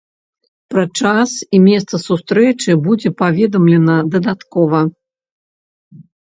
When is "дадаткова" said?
4.17-4.81